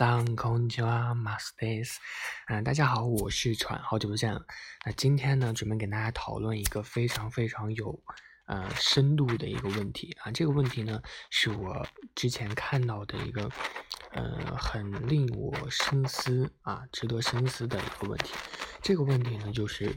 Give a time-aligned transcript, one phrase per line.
[0.00, 2.00] さんこんにちは、マスです。
[2.48, 4.40] 嗯，大家好，我是喘，好久不见了。
[4.86, 8.02] 那今天呢，准备跟大家讨论一个非常非常有
[8.46, 10.32] 呃深度的一个问题啊。
[10.32, 13.50] 这个问题呢，是我之前看到的一个
[14.12, 18.32] 呃很令我深思啊，值得深思的一个问题。
[18.80, 19.94] 这个问题呢，就是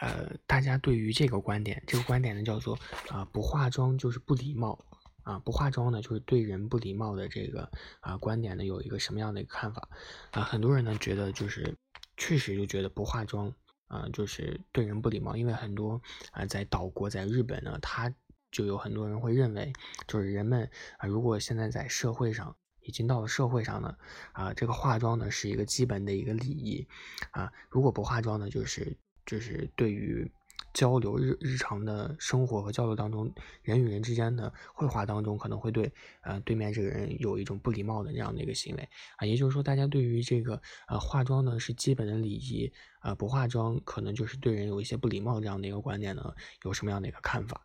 [0.00, 2.78] 呃，大家对于这个观点，这个观点呢叫做
[3.10, 4.82] 啊，不化妆就是不礼貌。
[5.25, 9.89] 啊，不化妆呢，就是对人不礼貌的这个啊观点呢，有一个什么样的一个看法
[10.31, 10.43] 啊？
[10.43, 11.75] 很多人呢觉得就是
[12.15, 13.51] 确实就觉得不化妆
[13.87, 15.99] 啊，就是对人不礼貌，因为很多
[16.31, 18.13] 啊在岛国在日本呢，他
[18.51, 19.73] 就有很多人会认为，
[20.07, 20.69] 就是人们
[20.99, 23.97] 啊如果现在在社会上已经到了社会上呢，
[24.31, 26.87] 啊这个化妆呢是一个基本的一个礼仪
[27.31, 30.31] 啊，如果不化妆呢，就是就是对于。
[30.75, 35.89] 交流日日常的生活和交流当中，人与人之间的绘画当中，可能会对
[36.21, 47.61] 呃对面这个人有一种不礼貌的这样的一个行为啊，也就是说，大家对于这个呃化妆呢是基本的礼仪啊，不化妆可能就是对人有一些不礼貌这样的一个观点呢，有什么样的一个看法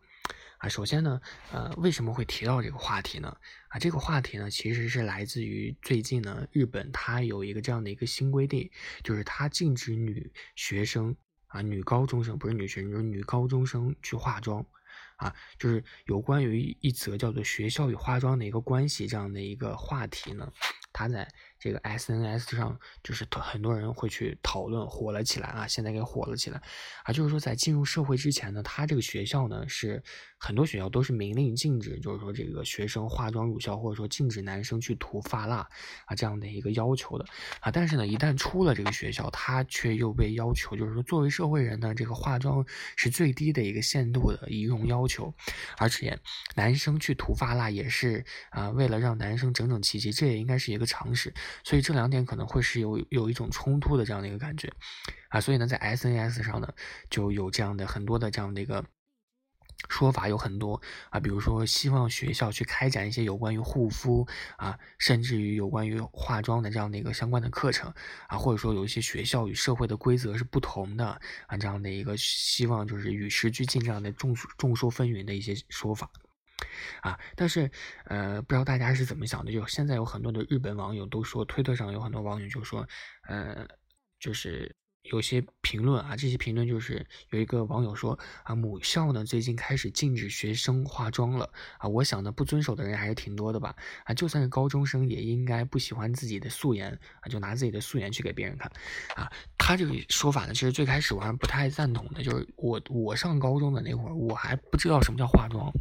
[0.59, 0.69] 啊？
[0.69, 1.19] 首先呢，
[1.51, 3.35] 呃，为什么会提到这个话题呢？
[3.67, 8.71] 啊，这个话题呢其实是来自于最近呢，日本它有一个这样的一个新规定，
[9.03, 11.13] 就是它禁止女学生。
[11.51, 14.65] 啊，女高中生不是女学生，就是女高中生去化妆，
[15.17, 20.51] 啊，就是有关于一则叫做“学校与化妆的一个关系”这样的一个话题呢，
[20.91, 21.27] 它在。
[21.61, 25.67] 这个 S N S 上就是很多人会去讨论，火了起来啊！
[25.67, 26.59] 现在给火了起来
[27.03, 27.13] 啊！
[27.13, 30.01] 就是说，在进入社会之前呢，他这个学校呢是
[30.39, 35.57] 很多学校都是明令禁止，就是说这个学生化妆入校，或者说禁止男生去涂发蜡
[36.05, 37.25] 啊这样的一个要求的
[37.59, 37.69] 啊。
[37.69, 45.31] 但是呢，一旦出了这个学校，他却又被要求，就是说作为社会人呢，这个化妆是最低的一个限度的仪容要求，
[45.77, 46.17] 而且
[46.55, 51.31] 男生去涂发蜡也是啊，为了让男生整整齐齐，这也应该是一个常识。
[51.63, 54.71] 所以这两点可能会是有有一种冲突的这样的一个感觉，
[55.29, 56.73] 啊，所以呢，在 S N S 上呢，
[57.09, 58.85] 就有这样的很多的这样的一个
[59.89, 60.81] 说法，有很多。
[61.09, 67.93] 啊，比如说希望学校去开展一些有关于护肤啊，甚至于有关于化妆的这样的一个相关的课程。
[68.27, 76.09] 啊，或者说有一些学校与社会的规则是不同的啊，这样的一个希望就是与时俱进这样的众众说纷纭的一些说法。
[77.01, 77.69] 啊，但是，
[78.05, 79.51] 呃，不知道大家是怎么想的？
[79.51, 82.87] 就现在有很多的日本网友都说，推特上有很多网友就说，
[83.27, 83.67] 呃，
[84.19, 98.71] 就是有些评论啊，这些评论就是有一个网友说啊，母校呢最近开始禁止学生化妆了啊，我想呢不遵守的人还是挺多的吧啊，就算是高中生也应该不喜欢自己的素颜啊，就拿自己的素颜去给别人看
[99.15, 105.73] 啊，他这个说法呢，其实最开始我还不太赞同的，就是我我上高中的那会儿，我还不知道什么叫化妆。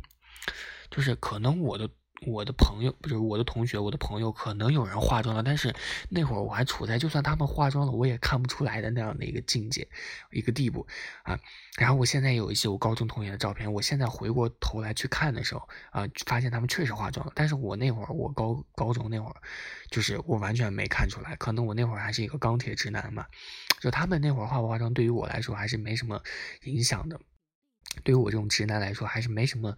[0.91, 1.89] 就是可能我的
[2.27, 5.75] 我的朋友不是我的同学，我的朋友可能有人化妆了，但是
[6.11, 9.89] 那会儿我还处在就算他们化妆了，我也看不出来的那样的一个境界，
[10.31, 10.87] 一个地步
[11.23, 11.41] 啊。
[11.78, 17.33] 然后我现在有一些我高中同学的照片，我现在回过头来去看的时候啊，发现他们确实化妆了。
[17.34, 19.37] 但是我那会儿我高高中那会儿，
[19.91, 23.25] 就是我完全没看出来，可能我那会儿还是一个钢铁直男嘛，
[23.81, 26.22] 就他们那会儿化不化妆，对于我来说还是没什么
[26.65, 27.19] 影响的。
[28.05, 29.77] 对于我这种直男来说，还是没什么，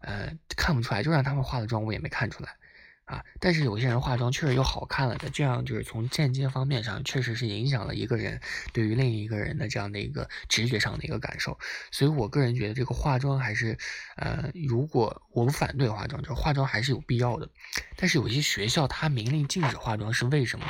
[0.00, 1.02] 呃，看不出来。
[1.02, 2.56] 就让他们化了妆，我也没看出来。
[3.04, 8.40] 啊，但是有些人化妆确实又好看了的，这样就是从间接方面上确实是影响了一个人
[8.72, 11.58] 对于另一个人的这样的一个直觉上的一个感受。
[11.90, 13.76] 所以我个人觉得这个化妆还是，
[14.16, 17.50] 呃，如果我们反对化妆，就是化妆还是有必要的。
[17.96, 20.64] 但是有些学校它明令禁止化妆是为什么？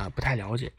[0.00, 0.72] 啊，不太了解。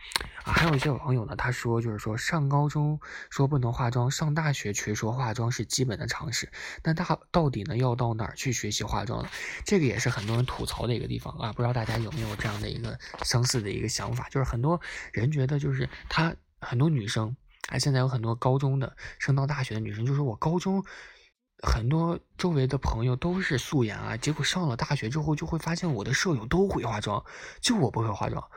[0.44, 6.52] 啊，还有一些网友呢，他说就是说上高中说不能化妆，上大学却说化妆是基本的常识。
[6.84, 9.30] 那他到底呢要到哪儿去学习化妆呢？
[9.64, 11.54] 这个也是很多人吐槽的一个地方啊。
[11.54, 14.28] 不知道大家有没有这样的一个相似的一个想法？
[14.30, 14.82] 就是很多
[15.14, 17.36] 人觉得就是他很多女生
[17.70, 20.84] 啊，现在有很多高中的升到大学的女生，就是我高中
[21.62, 27.24] 很多周围的朋友都是素颜啊，结果上了大学之后就会发现我的舍友都会化妆，
[27.60, 28.50] 就我不会化妆。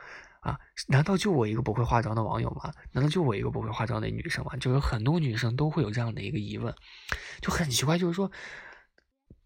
[0.45, 2.71] 啊，难道就我一个不会化妆的网友吗？
[2.91, 4.55] 难道就我一个不会化妆的女生吗？
[4.57, 6.71] 就有很多女生都会有这样的一个疑问，
[7.41, 8.31] 就很奇怪，就是说，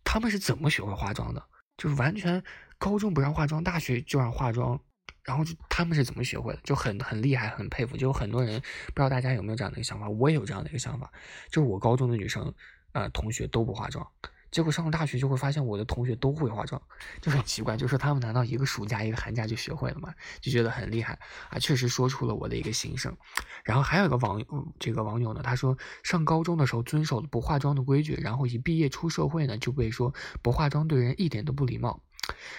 [0.04, 1.42] 他们是怎么学会化妆的？
[1.78, 2.44] 就是完全
[2.78, 4.78] 高中不让化妆，大学就让化妆，
[5.24, 6.60] 然后就他们是怎么学会的？
[6.66, 7.96] 就很很厉害，很佩服。
[7.96, 11.10] 就有很多人不知道大家有没有这样的一个想法，我也有这样的一个想法，
[11.50, 12.54] 就是我高中的女生，
[12.92, 14.06] 呃，同学都不化妆。
[14.51, 16.81] 结果上了大学就会发现我的同学都会化妆，
[17.22, 20.13] 就很奇怪，就是他们难道一个暑假一个寒假就学会了吗？
[20.42, 21.19] 就觉得很厉害
[21.50, 23.16] 啊，确实说出了我的一个心声。
[23.63, 24.46] 然后还有一个网友，
[24.80, 32.01] 这个网友呢，他说上高中的时候遵守了不化妆的规矩，然后一毕业出社会呢就被说不化妆对人一点都不礼貌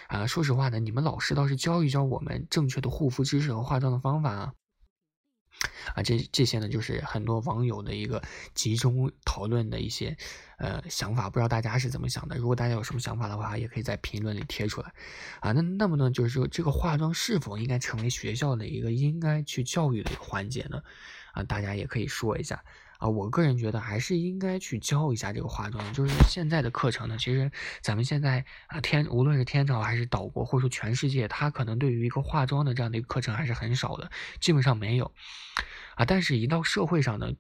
[0.07, 4.53] 啊，说实话呢，你们老师倒是教一教我们正确的护肤知识和化妆的方法啊。
[5.95, 8.23] 啊，这这些呢，就是很多网友的一个
[8.55, 10.17] 集中讨论的一些
[10.59, 12.37] 呃想法，不知道大家是怎么想的？
[12.37, 14.93] 如果大家有什么想法的话，也可以在评论里贴出来。
[15.41, 20.83] 啊，那那么呢，就是说这个化妆是否应该成为学校的一个应该去教育的一个环节呢？
[21.33, 22.63] 啊，大家也可以说一下。
[23.01, 25.93] 啊，我个人觉得还是应该去教一下这个化妆。
[25.93, 27.51] 就是现在的课程呢，其实
[27.81, 35.13] 咱们现在啊，天无论是天朝还是岛国，或者说全世界，它可能对于一个化妆的这样的一个课程还是很少的，基本上没有。
[35.97, 37.33] 啊，但是，一到社会上呢。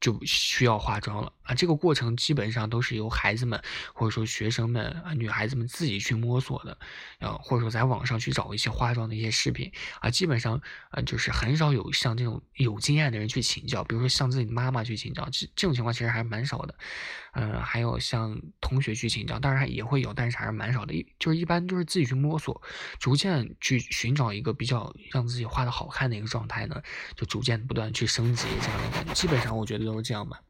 [0.00, 1.54] 就需要化妆了啊！
[1.54, 3.62] 这个过程基本上都是由孩子们
[3.94, 6.76] 或者说学生们啊、女孩子们自己去摸索的，
[7.20, 9.70] 啊，或者说在网上去找一些化妆的一些视频
[10.00, 10.60] 啊，基本上
[10.90, 16.74] 啊就是很少有像这种有经验的人去请教，比如说像自己的妈妈去请教，这这种情况其实还是蛮少的。
[17.36, 20.94] 嗯，还有像同学去请教，当然也会有，但是还是蛮少的。
[20.94, 22.62] 一就是一般就是自己去摸索，
[23.00, 26.80] 逐渐去寻找一个比较让自己画的好看的一个状态呢，
[27.16, 29.14] 就逐渐不断去升级这样的。
[29.14, 30.40] 基本上我觉得都是这样吧。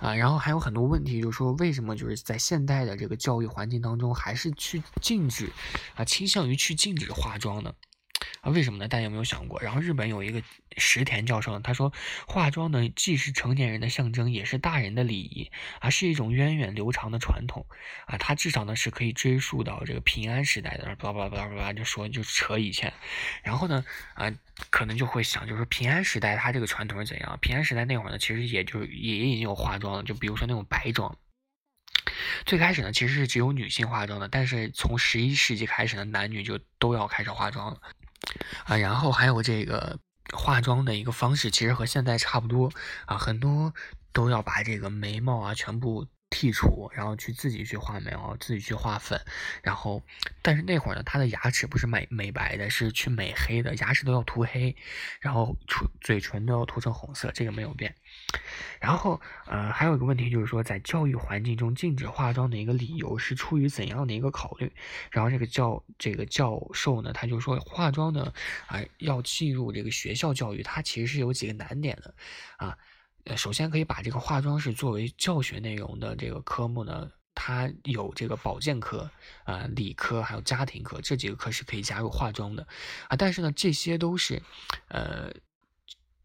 [0.00, 5.52] 啊，然后还有很多问题，就是说为什么就是在现代的这个教育环境当中，还是去禁止
[5.94, 7.72] 啊，倾向于去禁止化妆呢？
[8.40, 8.88] 啊，为什么呢？
[8.88, 9.60] 大家有没有想过？
[9.60, 10.42] 然后日本有一个
[10.78, 11.92] 石田教授，他说，
[12.26, 15.50] 化妆呢既是成年人的象征，也是大人的礼仪，
[15.80, 17.66] 啊，是一种源远流长的传统，
[18.06, 22.92] 啊，它至少呢是可以追溯到这个平安时代的，叭叭叭叭叭就说就扯以前，
[23.42, 23.84] 然后呢，
[24.14, 24.32] 啊，
[24.70, 27.38] 可能就会想，就是平安时代它这个传统是怎样？
[27.42, 31.14] 平安时代那会儿呢，其实也就也已经有化妆了，就比如说那种白妆。
[32.46, 37.80] 最开始呢，其实是只有女性化妆的，但是从十一世纪开始呢，男女就都要开始化妆了。
[38.64, 39.98] 啊，然后还有这个
[40.32, 42.70] 化妆的一个方式，其实和现在差不多
[43.06, 43.72] 啊，很多
[44.12, 46.06] 都要把这个眉毛啊全部。
[46.30, 49.20] 剔除，然后去自己去画眉毛，自己去画粉，
[49.62, 50.00] 然后，
[50.42, 54.76] 但是那会儿呢，他的牙齿不是美美白的，是去美黑的，牙齿都要涂黑，
[55.20, 57.94] 然后唇嘴唇都要涂成红色，这个没有变。
[58.80, 64.72] 然后，呃，还有一个问题就是说，在教育环境中禁止化妆的一个理由是出于怎样的一个考虑？
[65.10, 68.32] 然后这个教这个教授呢，他就说化妆呢，
[68.68, 72.14] 啊，要进入这个学校教育，它其实是有几个难点的，
[72.56, 72.78] 啊。
[73.24, 79.10] 呃，首先可以把这个化妆是作为教学内容的这个科目呢，它有这个保健科、
[79.44, 82.66] 啊理科还有家庭科这几个科是可以加入化妆的，
[83.08, 84.42] 啊，但是呢，这些都是，
[84.88, 85.32] 呃，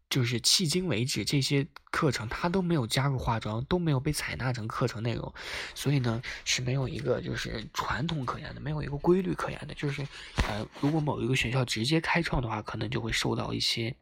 [0.08, 5.32] 就是迄今为止这些课程它都没有加入化妆，都没有被采纳成课程内容，
[5.74, 10.06] 所以呢是没有一个就是传统可言的，没有一个规律可言的，就是
[10.48, 13.94] 呃，如果某一个学校直接开创的话，可能就会受到一些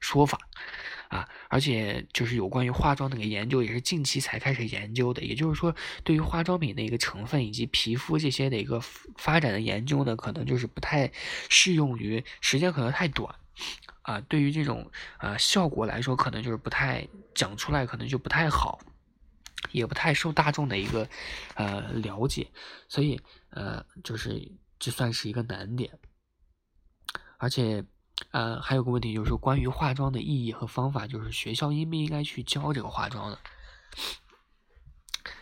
[0.00, 0.38] 说法。
[1.12, 5.22] 啊，而且就是有关于化妆的个研究，也是近期才开始研究的。
[5.22, 8.80] 也就是说，对于化妆品的一个成分以及皮肤这些的一个
[9.18, 11.12] 发展的研究呢，可能就是不太
[11.50, 13.34] 适用于时间可能太短
[14.00, 14.18] 啊。
[14.22, 18.80] 对于这种呃效果来说，可能就是不太讲出来，可能就不太好，
[19.70, 21.06] 也不太受大众的一个
[21.56, 22.48] 呃了解，
[22.88, 23.20] 所以
[23.50, 25.90] 呃就是这算是一个难点，
[27.36, 27.84] 而且。
[28.30, 33.38] 呃，还有个问题就是关于化妆的意义和方法，就是学校应不应该去教这个化妆的？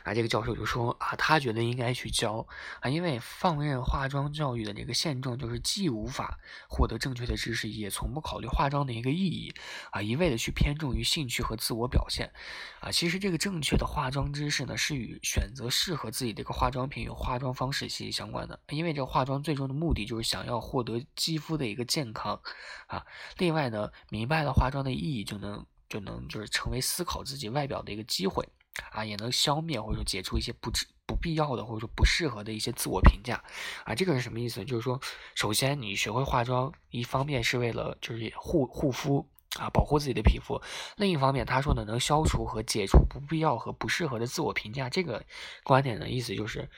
[0.04, 2.46] 啊，这个教授就说啊，他觉得应该去教
[2.80, 6.38] 啊，因为放任化妆教育的这个现状，就是既无法
[6.68, 9.52] 获得正确的知识，也从不考虑化妆的一个意义
[9.90, 12.32] 啊，一味的去偏重于兴趣和自我表现
[12.80, 12.90] 啊。
[12.90, 22.40] 其实这个正确的化妆知识呢，是与选择适合自己的一个化妆品与化妆方式息息相关的，因为这个化妆最终的目的就是想要获得肌肤的一个健康
[22.86, 23.04] 啊。
[23.36, 28.48] 另外呢，明白了化妆的意义，就能就能就是成为思考自己外表的一个机会。
[28.92, 30.70] 啊，也能消灭或者说解除一些不
[31.06, 33.42] 不必要的或者说不适合的一些自我评价，
[33.84, 34.64] 啊，这个是什么意思？
[34.64, 35.00] 就是说，
[35.34, 40.62] 首先你学会化妆，一方面是为了就是护护肤啊，保护自己的皮肤；
[40.96, 44.88] 另一方面，他说呢，能消除和解除不必要和不适合的自我评价。
[44.88, 45.24] 这个
[45.64, 46.70] 观点的意思就是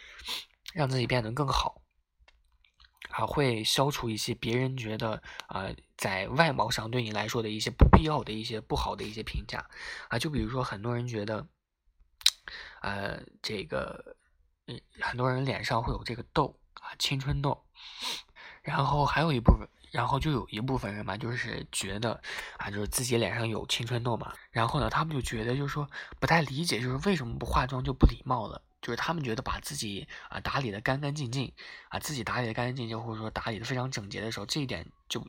[0.73, 1.83] 让自己变得更好，
[3.11, 5.69] 啊，会消除一些别人觉得啊，
[5.99, 9.69] 在外貌上对你来说的一些不必要的一些不好的一些评价，
[10.09, 11.47] 啊，就比如说很多人觉得。
[12.83, 14.17] 呃，这个，
[14.67, 17.65] 嗯，很多人脸上会有这个痘啊，青春痘，
[18.63, 22.21] 然后还有一部分，然后就有一部分人嘛，就是觉得
[22.59, 28.61] 啊，就是自己脸上有青春痘嘛，然后呢，他们就觉得就是说不太理解，就是为什么不化妆就不礼貌了？
[28.81, 31.53] 就是他们觉得把自己啊打理的干干净净
[31.89, 35.25] 啊，自己打理的干干净净，或者说打理的非常整洁的时候，这一点就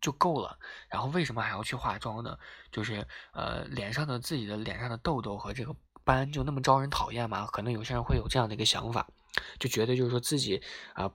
[0.00, 0.58] 就够了。
[0.88, 2.36] 然后为什么还要去化妆呢？
[2.72, 5.72] 就是呃，脸上的自己的脸上的痘痘和这个。
[6.06, 7.46] 斑就那么招人讨厌吗？
[7.52, 9.06] 可能有些人会有这样的一个想法，
[9.58, 10.62] 就觉得就是说自己
[10.94, 11.10] 啊，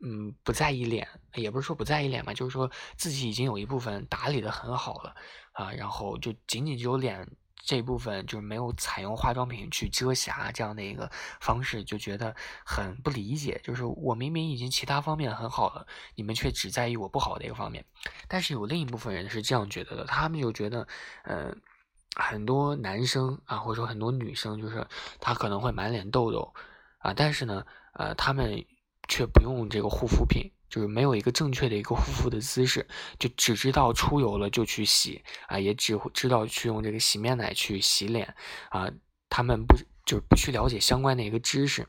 [0.00, 5.14] 嗯，不在意脸，也不是说不在意脸嘛，就是说自己已经有一部分打理的很好了
[5.52, 7.28] 啊，然后就仅仅只有脸。
[7.64, 11.08] 这部分就是没有采用化妆品去遮瑕这样的一个
[11.40, 12.34] 方式，就觉得
[12.66, 13.60] 很不理解。
[13.62, 15.86] 就是我明明已经其他方面很好了，
[16.16, 17.84] 你们却只在意我不好的一个方面。
[18.26, 20.88] 但是有另一部分人是这样觉得的，他们就觉得，
[21.22, 21.54] 呃，
[22.16, 24.86] 很多男生啊，或者说很多女生，就是
[25.20, 26.52] 他可能会满脸痘痘
[26.98, 27.64] 啊，但是呢，
[27.94, 28.64] 呃，他们
[29.08, 30.50] 却不用这个护肤品。
[30.72, 32.88] 就是没有一个正确的一个 护肤的姿势，
[33.18, 38.34] 就只知道出油了就去洗啊，也只知道去用这个洗面奶去洗脸
[38.70, 38.90] 啊，
[39.28, 39.76] 他们不
[40.06, 41.86] 就是不去了解相关的一个知识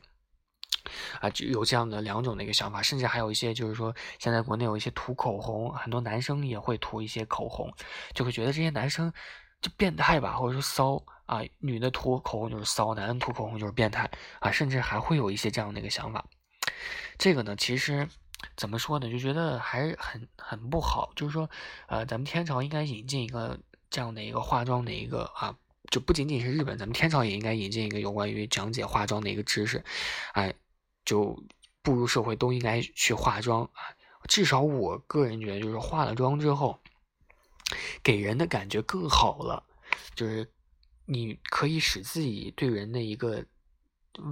[1.20, 7.72] 啊，就有这样的两种的一个想法，甚至还有一些就是说，现在国内有一些涂口红，很多男生也会涂一些口红，
[8.14, 9.12] 就会觉得这些男生
[9.60, 16.24] 就变态吧，或者说骚啊，女的涂口红就是骚，男的涂口红就是变态啊，甚至还会有一些这样的一个想法，
[17.18, 18.08] 这个呢，其实。
[18.56, 19.10] 怎么说呢？
[19.10, 21.10] 就觉得还是很很不好。
[21.16, 21.48] 就是说，
[21.86, 25.56] 呃，咱们天朝应该引进一个这样的一个化妆的一个啊，
[25.94, 29.84] 就不仅仅是日本，咱们天朝也应该引进一个有关于讲解化妆的一个知识。
[30.32, 30.52] 哎，
[31.04, 31.40] 就
[31.82, 33.94] 步入社会都应该去化妆啊。
[34.26, 36.80] 至少我个人觉得，就是化了妆之后，
[38.02, 39.62] 给人的感觉更好了。
[40.16, 40.50] 就是
[41.06, 43.44] 你可以使自己对人的一个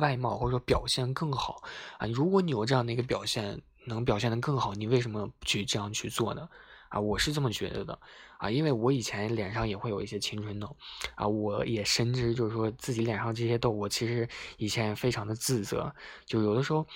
[0.00, 1.62] 外貌或者说表现更好
[1.98, 2.08] 啊。
[2.08, 3.62] 如果你有这样的一个表现。
[3.84, 6.48] 能表现的更好，你为什么不去这样去做呢？
[6.92, 7.98] 啊，我是这么觉得的
[8.36, 10.76] 啊，因为我以前脸上也会有一些青春痘
[11.14, 15.94] 啊，我也深知就是说自己脸上这些痘，我其实以前非常的自责，
[16.26, 16.86] 就有的时候，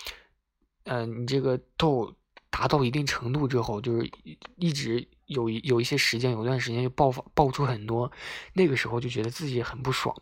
[0.85, 2.15] 嗯，你这个痘
[2.51, 4.11] 达到一定程度之后，就是
[4.57, 8.13] 一直有有一些时间，有段时间就爆发爆出很多，
[8.53, 10.15] 那个时候就觉得自己很不爽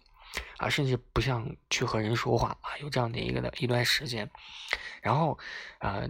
[0.58, 4.30] 啊，甚至不想去和人说话啊，有这样的一个的一段时间，
[5.02, 5.36] 然后
[5.80, 6.08] 啊。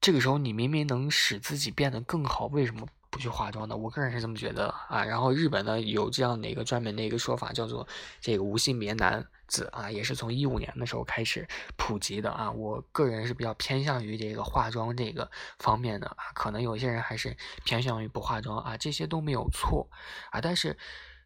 [0.00, 3.76] 这个时候你明明能使自己变得更好，为什么不去化妆呢？
[3.76, 5.04] 我个人是这么觉得啊。
[5.04, 7.86] 然后日本呢有这样的一个专门的一个说法，叫做
[8.20, 12.50] 这个无性别男子啊，也是从一五年的时候开始普及的啊。
[12.50, 19.88] 我个人是比较偏向于这个化妆这个方面的啊，可能有些人还是偏向于不化妆啊，这些都没有错
[20.30, 20.40] 啊。
[20.40, 20.78] 但是，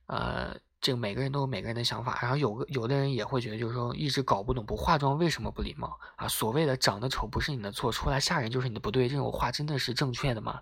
[0.07, 0.57] 呃。
[0.83, 6.27] 这个每个人都有每个人的想法，然后有个有的人也会觉得，就是说一直搞不懂不化妆为什么不礼貌啊？
[6.27, 10.61] 所谓的长得丑不是你的错，出来吓人就是你的不对，这种话真的是正确的吗？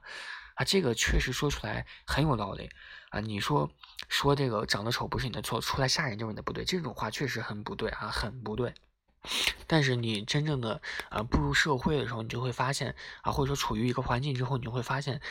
[0.57, 2.69] 啊，这个确实说出来很有道理
[3.09, 3.21] 啊。
[3.21, 3.71] 你说
[4.11, 8.75] 说这个长得丑不是你的错，出来吓人就是你的不对，这种话确实很不对啊，很不对。
[9.67, 15.23] 但是你真正的啊步入社会的时候，你就会发现啊，或者说处于一个环境之后，你就会发现，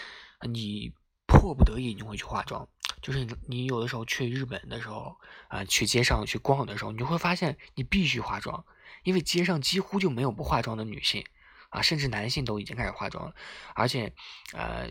[0.49, 0.91] 你
[1.27, 2.67] 迫不得已你会去化妆。
[3.01, 5.15] 就是你，有的时候去日本的时候
[5.47, 8.65] 啊，去街上去逛的时候，你就会发现你必须化妆，
[9.03, 11.23] 因为街上几乎就没有不化妆的女性
[11.69, 13.33] 啊，甚至男性都已经开始化妆了，
[13.73, 14.13] 而且，
[14.53, 14.89] 呃，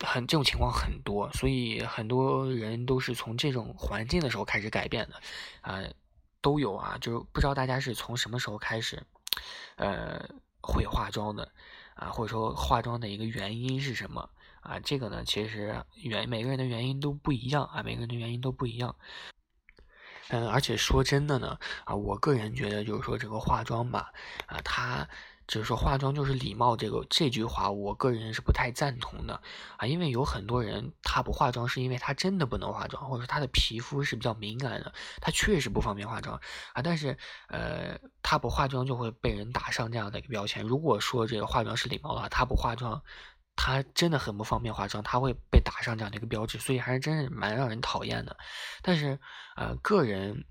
[0.00, 5.20] 很这种情况很多，所以很多人都是从这种环境的时候开始改变的，
[5.62, 5.82] 啊，
[6.40, 9.02] 都有啊，就是不知道大家是从什么时候开始，
[9.76, 10.28] 呃，
[10.60, 11.50] 会化妆的
[11.94, 14.28] 啊，或者说化妆的一个原因是什么？
[14.66, 18.96] 啊，这个呢，其实原每个人的原因都不一样啊，每个人的原因都不一样。
[20.28, 24.12] 嗯，而且说真的呢，啊，我个人觉得就是说这个化妆吧，
[24.46, 25.08] 啊，它
[25.46, 29.40] 就是说化妆就是礼貌这个这句话，我个人是不太赞同的
[29.76, 36.40] 啊，因为有很多人他不化妆是因为他真的不能化妆，或者说他的皮肤是比较敏感的，他确实不方便化妆
[36.72, 36.82] 啊。
[36.82, 40.64] 但是呃，他不化妆就会被人打上这样的一个标签。
[40.64, 43.00] 如果说这个化妆是礼貌的话，他不化妆。
[43.56, 48.36] 他真的很不方便化妆，他会被打上这样的一个标志，所以还是真是蛮让人讨厌的。
[48.82, 49.18] 但是，
[49.56, 50.44] 呃，个人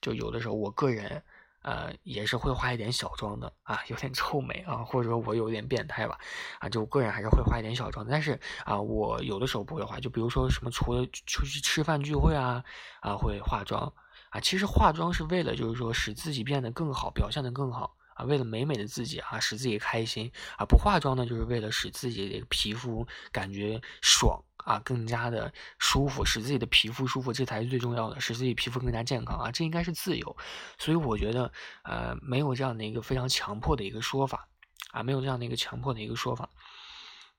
[0.00, 1.22] 就有的时候，我个人
[1.62, 6.18] 呃也是会化一点小妆的啊，有点臭美啊，或者说我有点变态吧
[6.60, 8.06] 啊，就我个人还是会化一点小妆。
[8.08, 12.64] 但是啊，我有的时候不会化，就比如说什么除了出去吃饭聚会啊
[13.00, 13.92] 啊会化妆
[14.30, 17.96] 啊，其实化妆是为了就是说使自己变得更好，表现得更好。
[18.14, 30.36] 啊，为了美美的自己啊，使自己开心啊，不化妆呢，就是为了使自己的皮肤感觉爽啊，更加的舒服，使自己的皮肤舒服，这才是最重要的，使自己皮肤更加健康啊，这应该是自由。
[30.78, 31.52] 所以我觉得，
[31.84, 34.48] 呃，没有这样的一个非常强迫的一个说法
[34.92, 36.48] 啊，没有这样的一个强迫的一个说法，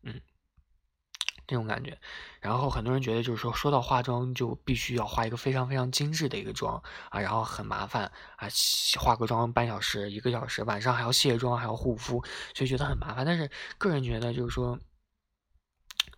[0.02, 0.22] 嗯。
[1.46, 1.98] 这种感觉，
[2.40, 8.48] 然后很多人觉得就是说，说到化妆就必须要化一个非常非常精致的一个妆啊，然后很麻烦啊，
[9.00, 12.24] 化个妆半小时、一个小时，晚上还要卸妆，还要护肤，
[12.54, 13.26] 所以觉得很麻烦。
[13.26, 14.80] 但是个人觉得就是说，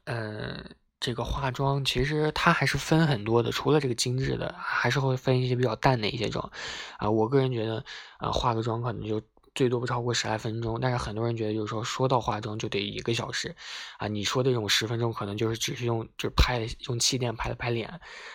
[0.06, 6.52] 嗯，这个化妆其实它还是分很多的，除了这个精致的，还是会分一些比较淡的一些妆
[6.98, 7.10] 啊。
[7.10, 7.84] 我个人觉得
[8.18, 9.22] 啊，化个妆可能就
[9.56, 10.80] 最多不超过十来分钟。
[10.80, 13.56] 但是很多人觉得，就是说说到化妆就得一个小时
[13.98, 14.08] 啊。
[14.08, 17.90] 你说的这种十分钟，可能就是只是用就是拍用气垫拍了拍脸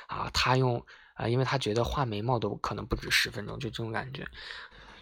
[0.08, 0.28] 啊。
[0.32, 0.84] 他用
[1.14, 4.26] 啊，因为他觉得画眉毛都可能不止十分钟，就这种感觉。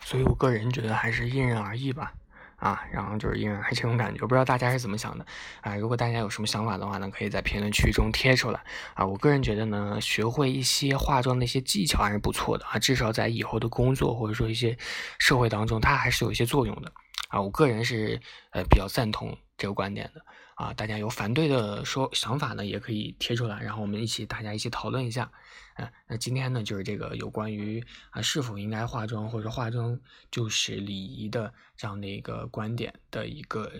[0.04, 2.12] 所以我个人觉得还是因人而异吧。
[2.58, 5.24] 啊，然后就是因为这种感觉，不知道大家是怎么想的
[5.60, 5.76] 啊。
[5.76, 8.60] 如果大家有什么想法的话呢，可以在评论区中贴出来
[8.94, 9.06] 啊。
[9.06, 14.76] 我个人觉得呢，学会一些化妆的一些技巧还是不错的啊，至少在以后的工作或者说一些
[15.18, 16.92] 社会当中，它还是有一些作用的
[17.28, 17.40] 啊。
[17.40, 20.20] 我个人是呃比较赞同这个观点的
[20.58, 20.74] 啊。
[20.74, 25.30] 大家有反对的说想法呢，也可以贴出来，然后我们一起大家一起讨论一下。
[25.74, 29.98] 啊，那今天呢，就是这个有关于啊是否应该化妆或者化妆
[30.28, 33.70] 就是礼仪的这样的一个观点的一个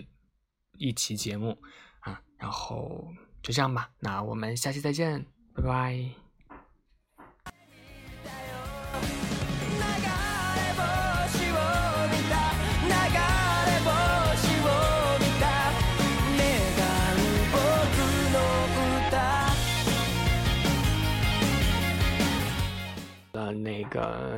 [0.77, 1.61] 一期节目
[1.99, 3.05] 啊，然后
[3.43, 6.28] 就这样吧，那我们下期再见，拜拜。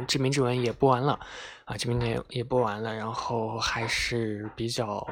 [0.08, 1.20] 致命之吻也播完了，
[1.65, 5.05] 啊，知名也也播完了，然后还是比较，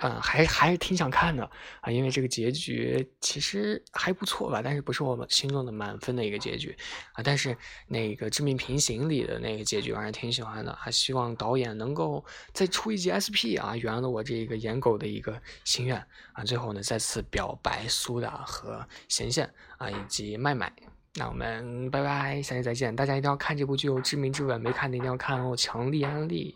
[0.00, 1.48] 嗯，还还是挺想看的
[1.80, 6.76] 啊，因为这个结局其实还不错吧，但是不是我们心中的满分的一个结局
[7.12, 7.56] 啊，但是
[7.86, 15.96] 那个致命平行里的那个结局我还是挺喜欢的，还希望导演能够再出一集 SP 啊，圆了我这个颜狗的一个心愿
[16.32, 20.72] 啊，最后呢再次表白苏打和贤贤啊，以及麦麦。
[21.14, 22.94] 那我们拜拜，下期再见！
[22.94, 26.54] 大家一定要看这部剧哦，《致命之吻》没看的一定要看哦，强力安利。